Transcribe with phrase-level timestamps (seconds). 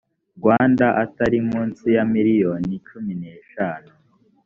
[0.37, 3.91] rwanda atari munsi ya miliyoni icumi n eshanu